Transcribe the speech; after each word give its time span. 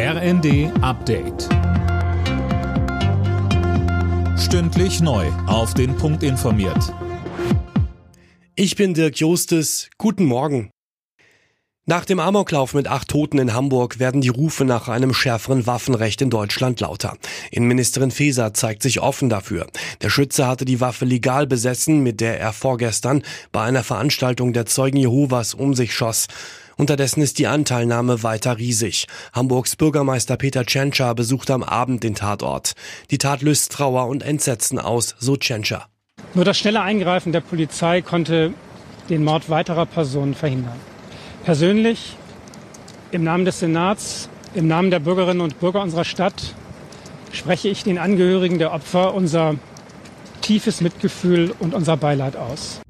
RND 0.00 0.70
Update. 0.80 1.48
Stündlich 4.38 5.00
neu. 5.00 5.26
Auf 5.48 5.74
den 5.74 5.96
Punkt 5.96 6.22
informiert. 6.22 6.94
Ich 8.54 8.76
bin 8.76 8.94
Dirk 8.94 9.18
Jostes. 9.18 9.90
Guten 9.98 10.24
Morgen. 10.24 10.70
Nach 11.84 12.04
dem 12.04 12.20
Amoklauf 12.20 12.74
mit 12.74 12.86
acht 12.86 13.08
Toten 13.08 13.38
in 13.38 13.54
Hamburg 13.54 13.98
werden 13.98 14.20
die 14.20 14.28
Rufe 14.28 14.64
nach 14.64 14.86
einem 14.86 15.12
schärferen 15.12 15.66
Waffenrecht 15.66 16.22
in 16.22 16.30
Deutschland 16.30 16.78
lauter. 16.78 17.16
Innenministerin 17.50 18.12
Faeser 18.12 18.54
zeigt 18.54 18.84
sich 18.84 19.00
offen 19.00 19.28
dafür. 19.28 19.66
Der 20.00 20.10
Schütze 20.10 20.46
hatte 20.46 20.64
die 20.64 20.80
Waffe 20.80 21.06
legal 21.06 21.48
besessen, 21.48 22.04
mit 22.04 22.20
der 22.20 22.38
er 22.38 22.52
vorgestern 22.52 23.24
bei 23.50 23.62
einer 23.62 23.82
Veranstaltung 23.82 24.52
der 24.52 24.66
Zeugen 24.66 24.98
Jehovas 24.98 25.54
um 25.54 25.74
sich 25.74 25.92
schoss. 25.92 26.28
Unterdessen 26.78 27.22
ist 27.22 27.40
die 27.40 27.48
Anteilnahme 27.48 28.22
weiter 28.22 28.56
riesig. 28.56 29.08
Hamburgs 29.32 29.74
Bürgermeister 29.74 30.36
Peter 30.36 30.64
Tschentscher 30.64 31.12
besuchte 31.16 31.52
am 31.52 31.64
Abend 31.64 32.04
den 32.04 32.14
Tatort. 32.14 32.74
Die 33.10 33.18
Tat 33.18 33.42
löst 33.42 33.72
Trauer 33.72 34.06
und 34.06 34.22
Entsetzen 34.22 34.78
aus, 34.78 35.16
so 35.18 35.36
Tschentscher. 35.36 35.86
Nur 36.34 36.44
das 36.44 36.56
schnelle 36.56 36.80
Eingreifen 36.80 37.32
der 37.32 37.40
Polizei 37.40 38.00
konnte 38.00 38.54
den 39.08 39.24
Mord 39.24 39.50
weiterer 39.50 39.86
Personen 39.86 40.36
verhindern. 40.36 40.78
Persönlich, 41.42 42.16
im 43.10 43.24
Namen 43.24 43.44
des 43.44 43.58
Senats, 43.58 44.28
im 44.54 44.68
Namen 44.68 44.92
der 44.92 45.00
Bürgerinnen 45.00 45.40
und 45.40 45.58
Bürger 45.58 45.82
unserer 45.82 46.04
Stadt 46.04 46.54
spreche 47.32 47.68
ich 47.68 47.82
den 47.82 47.98
Angehörigen 47.98 48.60
der 48.60 48.72
Opfer 48.72 49.14
unser 49.14 49.56
tiefes 50.42 50.80
Mitgefühl 50.80 51.52
und 51.58 51.74
unser 51.74 51.96
Beileid 51.96 52.36
aus. 52.36 52.80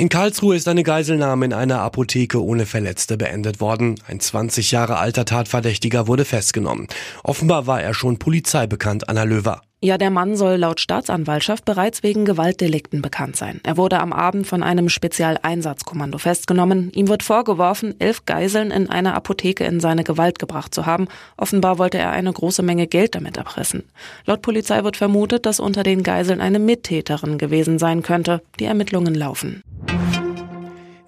In 0.00 0.08
Karlsruhe 0.08 0.54
ist 0.54 0.68
eine 0.68 0.84
Geiselnahme 0.84 1.44
in 1.46 1.52
einer 1.52 1.80
Apotheke 1.80 2.40
ohne 2.40 2.66
Verletzte 2.66 3.16
beendet 3.16 3.58
worden. 3.58 3.96
Ein 4.06 4.20
20 4.20 4.70
Jahre 4.70 4.98
alter 4.98 5.24
Tatverdächtiger 5.24 6.06
wurde 6.06 6.24
festgenommen. 6.24 6.86
Offenbar 7.24 7.66
war 7.66 7.82
er 7.82 7.94
schon 7.94 8.20
polizeibekannt, 8.20 9.08
Anna 9.08 9.24
Löwer. 9.24 9.60
Ja, 9.80 9.98
der 9.98 10.10
Mann 10.10 10.36
soll 10.36 10.56
laut 10.56 10.78
Staatsanwaltschaft 10.78 11.64
bereits 11.64 12.04
wegen 12.04 12.24
Gewaltdelikten 12.24 13.02
bekannt 13.02 13.34
sein. 13.36 13.60
Er 13.64 13.76
wurde 13.76 13.98
am 13.98 14.12
Abend 14.12 14.46
von 14.46 14.62
einem 14.62 14.88
Spezialeinsatzkommando 14.88 16.18
festgenommen. 16.18 16.92
Ihm 16.92 17.08
wird 17.08 17.24
vorgeworfen, 17.24 17.94
elf 18.00 18.24
Geiseln 18.24 18.70
in 18.70 18.88
einer 18.90 19.14
Apotheke 19.14 19.64
in 19.64 19.80
seine 19.80 20.04
Gewalt 20.04 20.38
gebracht 20.38 20.74
zu 20.74 20.86
haben. 20.86 21.08
Offenbar 21.36 21.78
wollte 21.78 21.98
er 21.98 22.10
eine 22.10 22.32
große 22.32 22.62
Menge 22.62 22.86
Geld 22.86 23.16
damit 23.16 23.36
erpressen. 23.36 23.82
Laut 24.26 24.42
Polizei 24.42 24.82
wird 24.84 24.96
vermutet, 24.96 25.44
dass 25.44 25.58
unter 25.58 25.82
den 25.82 26.04
Geiseln 26.04 26.40
eine 26.40 26.60
Mittäterin 26.60 27.38
gewesen 27.38 27.80
sein 27.80 28.02
könnte. 28.02 28.42
Die 28.60 28.64
Ermittlungen 28.64 29.14
laufen. 29.14 29.62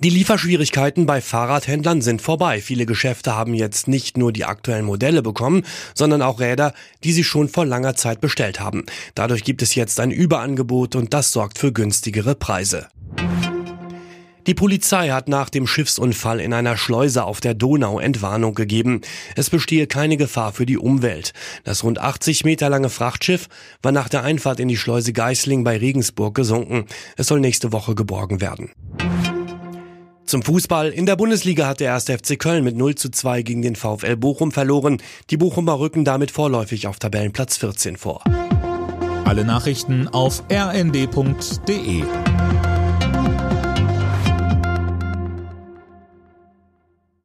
Die 0.03 0.09
Lieferschwierigkeiten 0.09 1.05
bei 1.05 1.20
Fahrradhändlern 1.20 2.01
sind 2.01 2.23
vorbei. 2.23 2.62
Viele 2.62 2.87
Geschäfte 2.87 3.37
haben 3.37 3.53
jetzt 3.53 3.87
nicht 3.87 4.17
nur 4.17 4.33
die 4.33 4.47
aktuellen 4.47 4.87
Modelle 4.87 5.20
bekommen, 5.20 5.62
sondern 5.95 6.23
auch 6.23 6.41
Räder, 6.41 6.73
die 7.05 7.12
sie 7.12 7.23
schon 7.23 7.51
vor 7.51 7.67
langer 7.67 7.95
Zeit 7.97 8.23
bestellt 8.23 8.61
haben. 8.61 8.87
Dadurch 9.15 9.45
gibt 9.45 9.61
es 9.61 9.75
jetzt 9.75 10.01
ein 10.01 10.11
Überangebot 10.11 10.97
und 10.97 11.12
das 11.12 11.33
sorgt 11.33 11.59
für 11.59 11.70
günstigere 11.70 12.34
Preise. 12.34 12.89
Die 14.47 14.55
Polizei 14.55 15.11
hat 15.11 15.29
nach 15.29 15.51
dem 15.51 15.67
Schiffsunfall 15.67 16.41
in 16.41 16.55
einer 16.55 16.79
Schleuse 16.79 17.25
auf 17.25 17.42
der 17.42 17.53
Donau 17.53 18.01
Entwarnung 18.01 18.55
gegeben. 18.55 19.03
Es 19.37 19.51
bestehe 19.51 19.87
keine 19.87 20.17
Gefahr 20.17 20.55
für 20.55 20.64
die 20.64 20.79
Umwelt. 20.79 21.35
Das 21.64 21.85
rund 21.85 21.98
80 21.98 22.45
Meter 22.45 22.70
lange 22.70 22.89
Frachtschiff 22.89 23.48
war 23.83 23.92
nach 23.92 24.09
der 24.09 24.25
Einfahrt 24.25 24.61
in 24.61 24.69
die 24.69 24.79
Schleuse 24.79 25.12
Geißling 25.12 25.62
bei 25.62 25.77
Regensburg 25.77 26.35
gesunken. 26.35 26.87
Es 27.19 27.27
soll 27.27 27.41
nächste 27.41 27.70
Woche 27.70 27.95
geborgen 27.95 28.41
werden. 28.41 28.70
Zum 30.31 30.45
Fußball. 30.45 30.91
In 30.91 31.06
der 31.06 31.17
Bundesliga 31.17 31.67
hat 31.67 31.81
der 31.81 31.92
1. 31.92 32.05
FC 32.05 32.39
Köln 32.39 32.62
mit 32.62 32.77
0 32.77 32.95
zu 32.95 33.11
2 33.11 33.42
gegen 33.42 33.62
den 33.62 33.75
VfL 33.75 34.14
Bochum 34.14 34.53
verloren. 34.53 35.03
Die 35.28 35.36
Bochumer 35.36 35.81
rücken 35.81 36.05
damit 36.05 36.31
vorläufig 36.31 36.86
auf 36.86 37.00
Tabellenplatz 37.00 37.56
14 37.56 37.97
vor. 37.97 38.23
Alle 39.25 39.45
Nachrichten 39.45 40.06
auf 40.06 40.45
rnd.de 40.48 42.05